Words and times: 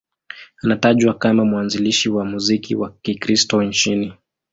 Anatajwa 0.63 1.13
kama 1.13 1.45
mwanzilishi 1.45 2.09
wa 2.09 2.25
muziki 2.25 2.75
wa 2.75 2.93
Kikristo 3.01 3.63
nchini. 3.63 4.13